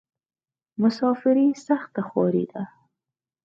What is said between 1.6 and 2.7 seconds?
سخته خواری ده.